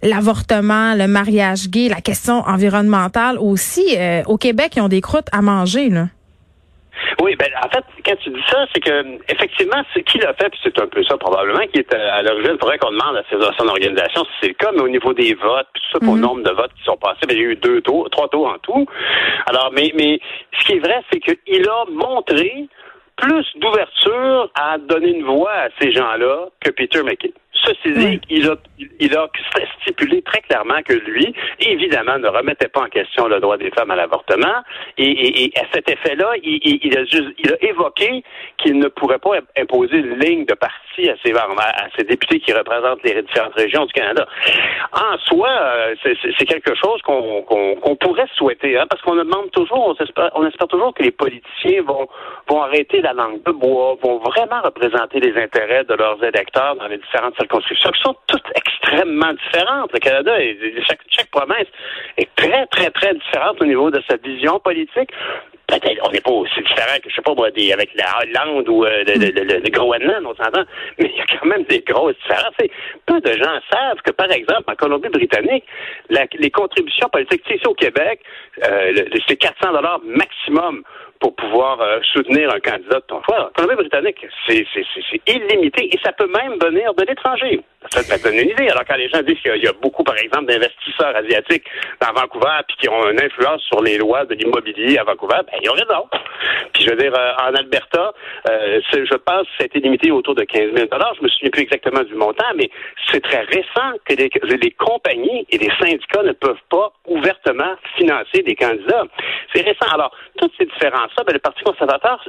l'avortement, 0.03 0.95
le 0.95 1.07
mariage 1.07 1.69
gay, 1.69 1.89
la 1.89 2.01
question 2.01 2.41
environnementale 2.47 3.39
aussi. 3.39 3.97
Euh, 3.99 4.23
au 4.27 4.37
Québec, 4.37 4.73
ils 4.77 4.81
ont 4.81 4.89
des 4.89 5.01
croûtes 5.01 5.29
à 5.33 5.43
manger, 5.43 5.89
là. 5.89 6.07
Oui, 7.23 7.37
ben 7.37 7.49
en 7.65 7.69
fait, 7.69 7.85
quand 8.05 8.17
tu 8.17 8.31
dis 8.31 8.43
ça, 8.49 8.67
c'est 8.73 8.81
que 8.81 9.19
effectivement, 9.33 9.83
ce 9.95 10.01
qu'il 10.01 10.25
a 10.25 10.35
fait, 10.35 10.49
puis 10.51 10.61
c'est 10.63 10.81
un 10.81 10.87
peu 10.87 11.03
ça 11.05 11.17
probablement 11.17 11.65
qui 11.73 11.81
est 11.81 11.95
à 11.95 12.23
l'origine. 12.23 12.53
Il 12.55 12.59
faudrait 12.59 12.79
qu'on 12.79 12.91
demande 12.91 13.17
à 13.17 13.23
son 13.57 13.69
organisation 13.69 14.25
si 14.25 14.31
c'est 14.41 14.49
le 14.49 14.55
cas, 14.55 14.71
mais 14.73 14.81
au 14.81 14.89
niveau 14.89 15.13
des 15.15 15.35
votes, 15.35 15.67
puis 15.73 15.83
tout 15.83 15.99
ça, 15.99 16.05
pour 16.05 16.15
le 16.15 16.21
mhm. 16.21 16.27
nombre 16.27 16.43
de 16.43 16.51
votes 16.51 16.73
qui 16.75 16.85
sont 16.85 16.97
passés, 16.97 17.27
ben, 17.27 17.37
il 17.37 17.43
y 17.43 17.45
a 17.45 17.49
eu 17.51 17.57
deux 17.57 17.81
tours, 17.83 18.09
trois 18.11 18.29
tours 18.29 18.49
en 18.49 18.59
tout. 18.59 18.87
Alors, 19.47 19.71
mais 19.75 19.93
mais 19.97 20.21
ce 20.59 20.65
qui 20.65 20.73
est 20.73 20.81
vrai, 20.81 21.01
c'est 21.13 21.21
qu'il 21.21 21.69
a 21.69 21.85
montré 21.91 22.69
plus 23.17 23.47
d'ouverture 23.57 24.51
à 24.55 24.79
donner 24.79 25.17
une 25.17 25.25
voix 25.25 25.53
à 25.53 25.69
ces 25.81 25.93
gens-là 25.93 26.49
que 26.61 26.71
Peter 26.71 27.03
McKay. 27.03 27.33
Ceci 27.65 27.93
dit, 27.93 28.21
il, 28.31 28.49
a, 28.49 28.57
il 29.01 29.17
a 29.17 29.29
stipulé 29.81 30.23
très 30.23 30.41
clairement 30.43 30.83
que 30.85 30.93
lui, 30.93 31.35
évidemment, 31.61 32.19
ne 32.19 32.29
remettait 32.29 32.69
pas 32.69 32.83
en 32.83 32.89
question 32.89 33.29
le 33.29 33.41
droit 33.41 33.57
des 33.57 33.71
femmes 33.71 33.91
à 33.91 33.97
l'avortement. 33.97 34.63
Et, 34.97 35.53
à 35.57 35.65
cet 35.73 35.91
effet-là, 35.91 36.33
il, 36.43 36.97
a 36.97 37.05
juste, 37.05 37.35
il 37.39 37.53
a 37.53 37.65
évoqué 37.65 38.23
qu'il 38.59 38.79
ne 38.79 38.89
pourrait 38.89 39.19
pas 39.19 39.31
imposer 39.57 39.97
une 39.97 40.19
ligne 40.19 40.45
de 40.45 40.55
parti 40.55 41.09
à 41.09 41.15
ses, 41.25 41.33
à 41.35 41.89
ses 41.97 42.05
députés 42.05 42.41
qui 42.41 42.53
représentent 42.53 43.03
les 43.05 43.23
différentes 43.23 43.55
régions 43.55 43.87
du 43.87 43.93
Canada. 43.93 44.27
En 44.93 45.19
soi, 45.19 45.49
euh, 45.49 45.95
c'est 46.03 46.47
quelque 46.47 46.75
chose 46.75 47.01
qu'on 47.03 47.97
pourrait 48.01 48.29
souhaiter, 48.37 48.79
hein, 48.79 48.87
parce 48.89 49.03
qu'on 49.03 49.17
demande 49.17 49.51
toujours, 49.53 49.89
on 49.89 50.05
espère, 50.05 50.31
on 50.35 50.47
espère 50.47 50.69
toujours 50.69 50.95
que 50.95 51.03
les 51.03 51.11
politiciens 51.13 51.83
vont, 51.83 52.09
vont 52.49 52.63
arrêter 52.63 53.01
la 53.01 53.13
langue 53.13 53.43
de 53.45 53.53
bois, 53.53 53.97
vont 54.03 54.19
vraiment 54.19 54.61
représenter 54.63 55.21
les 55.21 55.37
intérêts 55.41 55.85
de 55.85 55.95
leurs 55.95 56.23
électeurs 56.23 56.77
dans 56.77 56.89
les 56.89 56.99
différentes 56.99 57.35
circonscriptions 57.49 57.91
qui 57.91 58.03
sont 58.03 58.17
toutes 58.27 58.47
extrêmement 58.55 59.33
différentes. 59.33 59.93
Le 59.93 59.99
Canada, 59.99 60.33
chaque, 60.87 61.01
chaque 61.09 61.31
province 61.31 61.67
est 62.17 62.29
très, 62.37 62.67
très, 62.67 62.91
très 62.91 63.15
différente 63.15 63.61
au 63.61 63.65
niveau 63.65 63.91
de 63.91 64.03
sa 64.09 64.17
vision 64.17 64.59
politique. 64.61 65.11
Peut-être, 65.67 66.01
on 66.03 66.11
n'est 66.11 66.21
pas 66.21 66.31
aussi 66.31 66.63
différent 66.63 66.97
que, 67.03 67.11
je 67.11 67.15
sais 67.15 67.23
pas, 67.23 67.33
avec 67.33 67.91
la 67.95 68.23
Hollande 68.23 68.69
ou 68.71 68.85
euh, 68.85 69.05
le, 69.07 69.71
Groenland, 69.71 70.25
on 70.25 70.35
s'entend, 70.35 70.65
mais 70.99 71.11
il 71.13 71.19
y 71.19 71.21
a 71.21 71.27
quand 71.27 71.47
même 71.47 71.65
des 71.65 71.81
grosses 71.81 72.17
différences. 72.23 72.55
peu 73.05 73.21
de 73.21 73.33
gens 73.33 73.61
savent 73.71 74.01
que, 74.03 74.13
par 74.13 74.31
exemple, 74.31 74.65
en 74.67 74.75
Colombie-Britannique, 74.75 75.65
les 76.09 76.51
contributions 76.51 77.11
politiques, 77.11 77.43
ici 77.51 77.67
au 77.67 77.75
Québec, 77.75 78.21
euh, 78.65 79.05
c'est 79.29 79.37
400 79.37 79.73
dollars 79.73 80.01
maximum 80.05 80.85
pour 81.21 81.35
pouvoir 81.35 81.81
euh, 81.81 81.99
soutenir 82.13 82.53
un 82.53 82.61
candidat 82.61 83.01
de 83.01 83.05
ton 83.07 83.23
choix. 83.23 83.51
L'économie 83.57 83.77
britannique, 83.77 84.27
c'est 84.47 84.65
illimité 85.27 85.95
et 85.95 85.99
ça 86.05 86.13
peut 86.13 86.29
même 86.29 86.59
venir 86.61 86.95
de 86.95 87.05
l'étranger. 87.05 87.61
Ça 87.91 88.03
te 88.03 88.23
donne 88.23 88.35
une 88.35 88.51
idée. 88.51 88.69
Alors 88.69 88.85
quand 88.87 88.97
les 88.97 89.09
gens 89.09 89.23
disent 89.23 89.41
qu'il 89.41 89.63
y 89.63 89.69
a 89.69 89.73
beaucoup, 89.73 90.05
par 90.05 90.17
exemple, 90.17 90.47
d'investisseurs 90.47 91.15
asiatiques 91.15 91.65
dans 92.01 92.13
Vancouver 92.13 92.59
puis 92.67 92.77
qui 92.81 92.89
ont 92.89 93.11
une 93.11 93.23
influence 93.23 93.63
sur 93.63 93.83
les 93.83 93.99
lois 93.99 94.25
de 94.25 94.35
l'immobilier 94.35 94.99
à 94.99 95.05
Vancouver, 95.05 95.39
ben 95.47 95.59
ils 95.63 95.71
ont 95.71 95.75
raison. 95.75 96.09
Puis 96.73 96.85
je 96.85 96.91
veux 96.91 96.97
dire, 96.97 97.15
euh, 97.15 97.49
en 97.49 97.55
Alberta, 97.55 98.13
euh, 98.49 98.81
je 98.93 99.17
pense 99.17 99.43
que 99.43 99.57
ça 99.59 99.63
a 99.63 99.67
été 99.67 99.81
limité 99.81 100.11
autour 100.11 100.35
de 100.35 100.45
15 100.45 100.75
000 100.75 100.87
Je 101.17 101.23
me 101.23 101.29
souviens 101.29 101.51
plus 101.51 101.63
exactement 101.63 102.03
du 102.03 102.15
montant, 102.15 102.53
mais 102.57 102.71
c'est 103.11 103.23
très 103.23 103.43
récent 103.43 103.93
que 104.05 104.15
les, 104.15 104.31
les 104.57 104.71
compagnies 104.73 105.47
et 105.51 105.59
les 105.59 105.71
syndicats 105.81 106.23
ne 106.23 106.33
peuvent 106.33 106.57
pas 106.71 106.93
ouvertement 107.07 107.75
financer 107.97 108.43
des 108.43 108.55
candidats. 108.55 109.05
C'est 109.55 109.63
récent. 109.63 109.87
Alors, 109.93 110.13
toutes 110.37 110.53
ces 110.59 110.67
différences 110.67 111.08
ça, 111.17 111.25
ben, 111.25 111.33
le 111.33 111.39
Parti 111.39 111.63
conservateur 111.63 112.23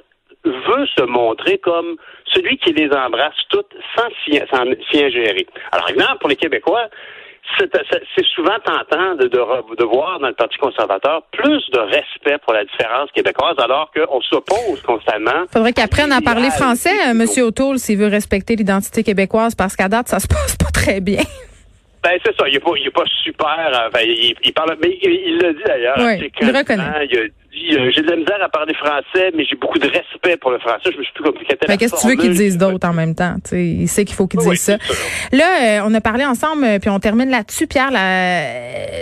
veut 0.44 0.86
se 0.98 1.04
montrer 1.04 1.58
comme 1.58 1.98
celui 2.34 2.58
qui 2.58 2.74
les 2.74 2.90
embrasse 2.92 3.36
toutes 3.50 3.74
sans 3.96 4.08
s'y 4.24 4.40
ingérer. 5.04 5.48
Alors, 5.72 5.90
évidemment, 5.90 6.18
pour 6.20 6.30
les 6.30 6.36
Québécois, 6.36 6.90
c'est 7.58 8.26
souvent 8.36 8.56
tentant 8.64 9.16
de, 9.16 9.28
de, 9.28 9.84
voir 9.84 10.20
dans 10.20 10.28
le 10.28 10.34
Parti 10.34 10.58
conservateur 10.58 11.24
plus 11.32 11.64
de 11.72 11.80
respect 11.80 12.38
pour 12.44 12.54
la 12.54 12.64
différence 12.64 13.12
québécoise, 13.12 13.56
alors 13.58 13.92
qu'on 13.92 14.22
s'oppose 14.22 14.82
constamment. 14.86 15.46
Faudrait 15.52 15.74
qu'il 15.74 15.84
apprenne 15.84 16.12
à 16.12 16.22
parler 16.22 16.50
français, 16.52 16.94
euh, 17.08 17.12
M. 17.12 17.26
O'Toole, 17.44 17.80
s'il 17.80 17.98
veut 17.98 18.08
respecter 18.08 18.56
l'identité 18.56 19.04
québécoise, 19.04 19.56
parce 19.56 19.76
qu'à 19.76 19.90
date, 19.90 20.08
ça 20.08 20.20
se 20.20 20.28
passe 20.30 20.56
pas 20.58 20.72
très 20.72 21.02
bien. 21.02 21.24
Ben 22.02 22.18
c'est 22.24 22.34
ça, 22.38 22.48
il 22.48 22.56
est 22.56 22.60
pas, 22.60 22.72
il 22.78 22.88
est 22.88 22.92
pas 22.92 23.04
super. 23.24 23.90
Euh, 23.94 24.02
il, 24.04 24.54
parle, 24.54 24.78
mais 24.82 24.98
il 25.02 25.38
l'a 25.42 25.52
dit 25.52 25.64
d'ailleurs. 25.66 25.98
Oui, 26.00 26.32
il 26.40 26.56
reconnaît. 26.56 27.30
Euh, 27.52 27.90
j'ai 27.94 28.02
de 28.04 28.10
la 28.10 28.16
misère 28.16 28.38
à 28.44 28.50
parler 28.50 28.74
français, 28.76 29.32
mais 29.36 29.44
j'ai 29.44 29.56
beaucoup 29.56 29.80
de 29.80 29.88
respect 29.88 30.38
pour 30.38 30.52
le 30.52 30.60
français. 30.60 30.92
Je 30.94 30.98
me 30.98 31.04
suis 31.04 31.14
plus 31.14 31.24
compliqué. 31.24 31.56
Qu'est-ce 31.80 31.96
que 31.96 32.02
tu 32.02 32.08
veux 32.08 32.16
qu'ils 32.16 32.36
disent 32.36 32.58
d'autre 32.58 32.88
en 32.88 32.94
même 32.94 33.16
temps? 33.16 33.36
sais, 33.44 33.66
il 33.66 33.88
sait 33.88 34.06
qu'il 34.06 34.16
faut 34.16 34.28
qu'ils 34.28 34.40
disent 34.40 34.62
ça. 34.62 34.78
Là, 35.32 35.80
euh, 35.80 35.82
on 35.86 35.94
a 35.96 36.02
parlé 36.02 36.26
ensemble, 36.26 36.64
euh, 36.64 36.80
puis 36.80 36.92
on 36.92 37.00
termine 37.00 37.30
là-dessus, 37.30 37.66
Pierre, 37.66 37.90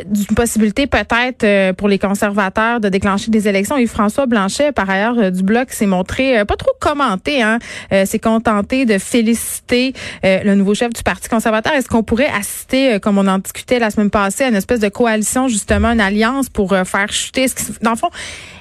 d'une 0.06 0.36
possibilité 0.36 0.88
peut-être 0.88 1.74
pour 1.74 1.90
les 1.90 2.00
conservateurs 2.00 2.80
de 2.80 2.88
déclencher 2.88 3.32
des 3.32 3.50
élections. 3.50 3.78
Et 3.78 3.86
François 3.86 4.28
Blanchet, 4.28 4.72
par 4.72 4.90
ailleurs, 4.90 5.32
du 5.32 5.44
Bloc, 5.44 5.72
s'est 5.72 5.86
montré 5.86 6.46
pas 6.46 6.56
trop 6.56 6.72
commenté, 6.80 7.42
hein, 7.42 7.60
s'est 8.06 8.20
contenté 8.20 8.86
de 8.86 8.98
féliciter 8.98 9.94
le 10.24 10.54
nouveau 10.56 10.74
chef 10.74 10.94
du 10.94 11.04
Parti 11.04 11.28
conservateur. 11.28 11.74
Est-ce 11.74 11.90
qu'on 11.90 12.04
pourrait 12.04 12.30
assister, 12.34 13.00
comme 13.02 13.18
on 13.18 13.28
en 13.28 13.40
discutait 13.40 13.80
la 13.80 13.90
semaine 13.90 14.10
passée, 14.10 14.46
à 14.46 14.50
une 14.50 14.56
espèce 14.56 14.80
de 14.80 14.90
coalition, 14.90 15.48
justement, 15.48 15.92
une 15.92 16.02
alliance 16.02 16.50
pour 16.50 16.76
faire 16.86 17.12
chuter, 17.12 17.48
dans 17.82 17.92
le 17.92 17.98
fond, 17.98 18.10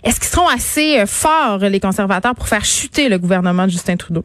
est-ce 0.04 0.20
qu'ils 0.20 0.28
seront 0.28 0.48
assez 0.48 1.00
euh, 1.00 1.06
forts, 1.06 1.58
les 1.58 1.80
conservateurs, 1.80 2.34
pour 2.34 2.48
faire 2.48 2.64
chuter 2.64 3.08
le 3.08 3.18
gouvernement 3.18 3.64
de 3.64 3.70
Justin 3.70 3.96
Trudeau? 3.96 4.22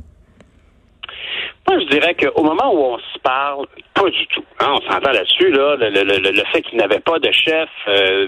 Moi, 1.68 1.80
je 1.80 1.86
dirais 1.86 2.16
qu'au 2.16 2.44
moment 2.44 2.74
où 2.74 2.80
on 2.80 2.98
se 2.98 3.20
parle, 3.24 3.66
pas 3.94 4.10
du 4.10 4.28
tout. 4.28 4.44
Hein, 4.60 4.74
on 4.74 4.92
s'entend 4.92 5.12
là-dessus, 5.12 5.52
là, 5.52 5.76
le, 5.78 6.44
fait 6.52 6.62
qu'il 6.64 6.78
n'avait 6.78 7.00
pas 7.00 7.20
de 7.20 7.32
chef, 7.32 7.70
euh, 7.88 8.28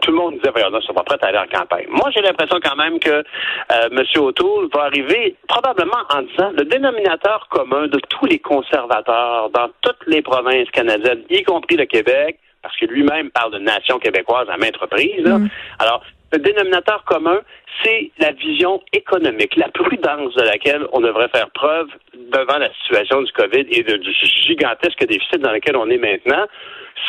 tout 0.00 0.10
le 0.10 0.16
monde 0.16 0.34
disait, 0.34 0.50
voyons, 0.50 0.80
ça 0.80 0.92
va 0.94 1.02
prêt 1.02 1.18
à 1.20 1.26
aller 1.26 1.38
en 1.38 1.58
campagne. 1.58 1.86
Moi, 1.88 2.10
j'ai 2.14 2.22
l'impression 2.22 2.58
quand 2.62 2.76
même 2.76 2.98
que 2.98 3.10
euh, 3.10 3.88
M. 3.90 4.02
O'Toole 4.16 4.68
va 4.72 4.84
arriver 4.84 5.36
probablement 5.48 6.02
en 6.10 6.22
disant 6.22 6.50
le 6.56 6.64
dénominateur 6.64 7.46
commun 7.50 7.88
de 7.88 7.98
tous 8.08 8.26
les 8.26 8.38
conservateurs 8.38 9.50
dans 9.50 9.68
toutes 9.82 10.06
les 10.06 10.22
provinces 10.22 10.70
canadiennes, 10.70 11.24
y 11.30 11.42
compris 11.42 11.76
le 11.76 11.86
Québec, 11.86 12.38
parce 12.64 12.76
que 12.78 12.86
lui-même 12.86 13.30
parle 13.30 13.52
de 13.52 13.58
nation 13.58 13.98
québécoise 13.98 14.48
à 14.48 14.56
maintes 14.56 14.78
reprises. 14.78 15.26
Mm. 15.26 15.48
Alors, 15.78 16.02
le 16.32 16.38
dénominateur 16.38 17.04
commun, 17.04 17.40
c'est 17.84 18.10
la 18.18 18.32
vision 18.32 18.80
économique, 18.94 19.54
la 19.56 19.68
prudence 19.68 20.34
de 20.34 20.42
laquelle 20.42 20.86
on 20.92 21.00
devrait 21.00 21.28
faire 21.28 21.50
preuve 21.50 21.88
devant 22.14 22.58
la 22.58 22.72
situation 22.82 23.20
du 23.20 23.30
COVID 23.32 23.66
et 23.70 23.82
du 23.82 24.12
gigantesque 24.46 25.06
déficit 25.06 25.40
dans 25.40 25.52
lequel 25.52 25.76
on 25.76 25.88
est 25.90 25.98
maintenant 25.98 26.46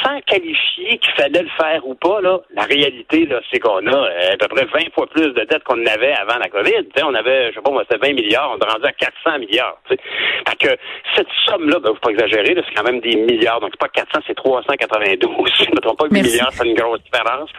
sans 0.04 0.20
qualifier 0.22 0.98
qu'il 0.98 1.13
fallait 1.13 1.44
le 1.44 1.50
faire 1.58 1.88
ou 1.88 1.96
pas, 1.96 2.22
là, 2.22 2.39
la 2.54 2.63
réalité, 2.63 3.25
là, 3.25 3.39
c'est 3.51 3.60
qu'on 3.60 3.86
a 3.88 3.96
euh, 3.96 4.34
à 4.34 4.38
peu 4.38 4.48
près 4.48 4.65
20 4.65 4.94
fois 4.94 5.08
plus 5.08 5.34
de 5.34 5.44
dettes 5.46 5.63
qu'on 5.63 5.86
avait 5.86 6.13
avant 6.13 6.38
la 6.39 6.50
COVID. 6.50 6.88
on 7.04 7.13
avait, 7.13 7.50
je 7.50 7.56
sais 7.56 7.62
pas 7.62 7.72
moi, 7.72 7.84
c'était 7.89 8.06
20 8.08 8.13
milliards, 8.13 8.56
on 8.56 8.60
est 8.60 8.72
rendu 8.72 8.86
à 8.86 8.92
400 8.92 9.39
milliards. 9.39 9.77
Fait 9.88 9.98
que 10.60 10.75
cette 11.15 11.27
somme-là, 11.48 11.80
ben, 11.80 11.89
faut 11.89 12.00
pas 12.00 12.12
exagérer, 12.12 12.56
c'est 12.56 12.75
quand 12.75 12.84
même 12.84 13.00
des 13.00 13.15
milliards. 13.15 13.60
Donc, 13.60 13.72
c'est 13.74 13.80
pas 13.80 13.89
400, 13.89 14.20
c'est 14.27 14.36
392. 14.36 15.51
Je 15.60 15.63
ne 15.70 15.75
me 15.75 15.82
trompe 15.82 16.00
pas, 16.00 16.08
8 16.10 16.22
milliards, 16.22 16.51
c'est 16.51 16.68
une 16.68 16.75
grosse 16.75 17.01
différence. 17.04 17.50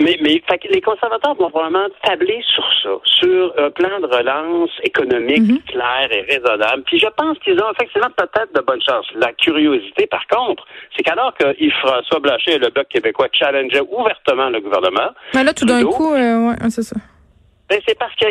Mais, 0.00 0.18
mais 0.22 0.42
fait 0.48 0.58
que 0.58 0.68
les 0.68 0.80
conservateurs 0.80 1.34
vont 1.34 1.50
probablement 1.50 1.88
tabler 2.02 2.42
sur 2.54 2.64
ça, 2.82 2.90
sur 3.04 3.54
un 3.58 3.70
plan 3.70 4.00
de 4.00 4.06
relance 4.06 4.70
économique 4.82 5.42
mm-hmm. 5.42 5.70
clair 5.70 6.08
et 6.10 6.22
raisonnable. 6.22 6.82
Puis 6.84 6.98
je 6.98 7.08
pense 7.16 7.38
qu'ils 7.40 7.60
ont 7.62 7.70
effectivement 7.72 8.10
peut-être 8.16 8.52
de 8.54 8.60
bonnes 8.60 8.82
chances. 8.82 9.06
La 9.14 9.32
curiosité, 9.32 10.06
par 10.06 10.26
contre, 10.26 10.64
c'est 10.96 11.02
qu'alors 11.02 11.34
que 11.34 11.49
Yves-François 11.58 12.20
Blanchet 12.20 12.52
et 12.52 12.58
le 12.58 12.70
Bloc 12.70 12.88
québécois 12.88 13.28
challengeaient 13.32 13.82
ouvertement 13.90 14.48
le 14.50 14.60
gouvernement. 14.60 15.10
Mais 15.34 15.44
là, 15.44 15.52
tout 15.52 15.64
d'un 15.64 15.84
coup, 15.84 16.12
euh, 16.12 16.48
ouais, 16.48 16.56
c'est 16.70 16.82
ça. 16.82 16.96
Ben, 17.70 17.80
c'est 17.86 17.96
parce 17.96 18.14
que 18.16 18.26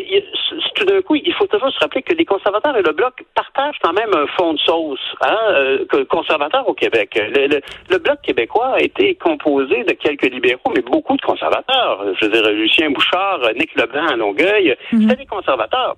tout 0.75 0.83
d'un 0.83 1.01
coup, 1.01 1.15
il 1.15 1.33
faut 1.33 1.47
toujours 1.47 1.71
se 1.71 1.79
rappeler 1.79 2.01
que 2.01 2.13
les 2.13 2.25
conservateurs 2.25 2.75
et 2.75 2.81
le 2.81 2.91
bloc 2.91 3.23
partagent 3.33 3.77
quand 3.81 3.93
même 3.93 4.13
un 4.13 4.27
fond 4.37 4.51
de 4.51 4.59
sauce 4.59 4.99
hein, 5.21 5.37
euh, 5.51 6.05
conservateur 6.09 6.67
au 6.67 6.73
Québec. 6.73 7.17
Le, 7.17 7.97
bloc 7.99 8.21
québécois 8.21 8.73
a 8.75 8.81
été 8.81 9.15
composé 9.15 9.85
de 9.85 9.93
quelques 9.93 10.29
libéraux, 10.29 10.73
mais 10.75 10.81
beaucoup 10.81 11.15
de 11.15 11.21
conservateurs. 11.21 12.03
Je 12.19 12.25
veux 12.25 12.31
dire, 12.33 12.51
Lucien 12.51 12.89
Bouchard, 12.91 13.39
Nick 13.55 13.75
Leblanc 13.75 14.07
à 14.07 14.15
Longueuil, 14.17 14.75
mm 14.91 15.09
c'est 15.09 15.17
des 15.17 15.25
conservateurs. 15.25 15.95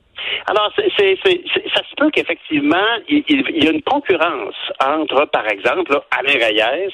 Alors, 0.47 0.71
c'est, 0.75 1.17
ça 1.73 1.81
se 1.89 1.95
peut 1.97 2.09
qu'effectivement, 2.11 2.77
il, 3.09 3.23
y 3.27 3.67
a 3.67 3.71
une 3.71 3.81
concurrence 3.81 4.55
entre, 4.83 5.25
par 5.25 5.47
exemple, 5.47 5.99
Alain 6.11 6.45
Reyes 6.45 6.93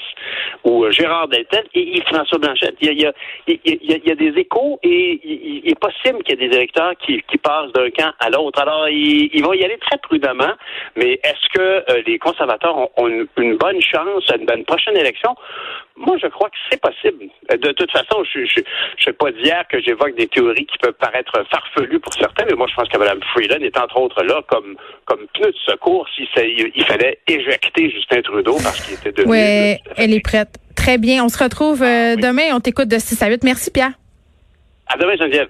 ou 0.63 0.85
euh, 0.85 0.91
Gérard 0.91 1.27
Deltel 1.27 1.65
et 1.73 2.01
François 2.01 2.37
Blanchette. 2.39 2.75
Il 2.81 2.99
y 2.99 3.05
a, 3.05 3.13
il 3.47 4.01
y 4.05 4.11
a, 4.11 4.15
des 4.15 4.39
échos 4.39 4.79
et 4.83 5.19
il, 5.23 5.69
est 5.69 5.79
possible 5.79 6.23
qu'il 6.23 6.36
y 6.36 6.36
ait 6.36 6.36
des 6.37 6.45
électeurs 6.45 6.93
qui, 6.97 7.21
passent 7.37 7.71
d'un 7.73 7.89
camp 7.91 8.11
à 8.19 8.29
l'autre. 8.29 8.59
Alors, 8.59 8.87
il, 8.89 9.43
va 9.43 9.55
y 9.55 9.63
aller 9.63 9.77
très 9.77 9.97
prudemment, 9.97 10.53
mais 10.95 11.19
est-ce 11.23 11.49
que 11.53 11.61
euh, 11.61 12.01
les 12.05 12.17
conservateurs 12.17 12.89
ont, 12.97 13.07
une, 13.07 13.57
bonne 13.57 13.81
chance 13.81 14.23
à 14.29 14.35
une 14.35 14.65
prochaine 14.65 14.97
élection? 14.97 15.35
Moi, 15.95 16.17
je 16.21 16.27
crois 16.27 16.49
que 16.49 16.55
c'est 16.69 16.81
possible. 16.81 17.25
De 17.49 17.71
toute 17.71 17.91
façon, 17.91 18.23
je 18.31 18.39
ne 18.39 18.63
sais 19.03 19.13
pas 19.13 19.31
dire 19.31 19.63
que 19.69 19.81
j'évoque 19.81 20.15
des 20.15 20.27
théories 20.27 20.65
qui 20.65 20.77
peuvent 20.77 20.93
paraître 20.93 21.43
farfelues 21.49 21.99
pour 21.99 22.13
certains, 22.13 22.45
mais 22.49 22.55
moi, 22.55 22.67
je 22.69 22.75
pense 22.75 22.87
que 22.89 22.97
Mme 22.97 23.19
Freeland 23.33 23.61
est 23.61 23.77
entre 23.77 23.99
autres 23.99 24.23
là 24.23 24.41
comme, 24.47 24.75
comme 25.05 25.25
pneu 25.33 25.51
de 25.51 25.57
secours 25.65 26.07
s'il 26.15 26.27
il 26.75 26.85
fallait 26.85 27.19
éjecter 27.27 27.89
Justin 27.89 28.21
Trudeau 28.21 28.57
parce 28.63 28.79
qu'il 28.81 28.95
était 28.95 29.11
devenu... 29.11 29.31
Oui, 29.31 29.77
elle 29.95 30.13
est 30.13 30.23
prête. 30.23 30.49
Très 30.75 30.97
bien. 30.97 31.23
On 31.23 31.29
se 31.29 31.43
retrouve 31.43 31.81
euh, 31.83 32.13
ah 32.13 32.15
demain. 32.15 32.53
On 32.53 32.59
t'écoute 32.59 32.87
de 32.87 32.99
6 32.99 33.21
à 33.23 33.27
8. 33.27 33.43
Merci, 33.43 33.71
Pierre. 33.71 33.91
À 34.87 34.97
demain, 34.97 35.15
Geneviève. 35.17 35.49